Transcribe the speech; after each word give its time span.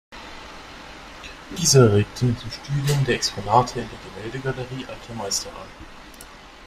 Dieser 1.59 1.93
regte 1.93 2.25
ihn 2.25 2.35
zum 2.35 2.49
Studium 2.49 3.05
der 3.05 3.13
Exponate 3.13 3.81
in 3.81 3.87
der 3.87 4.13
Gemäldegalerie 4.31 4.87
Alte 4.87 5.13
Meister 5.13 5.51
an. 5.51 5.67